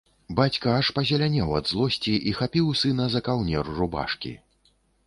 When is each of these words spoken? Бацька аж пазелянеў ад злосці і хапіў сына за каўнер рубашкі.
Бацька 0.37 0.71
аж 0.77 0.89
пазелянеў 0.99 1.53
ад 1.59 1.69
злосці 1.73 2.17
і 2.33 2.35
хапіў 2.41 2.73
сына 2.83 3.05
за 3.19 3.23
каўнер 3.31 3.75
рубашкі. 3.79 4.39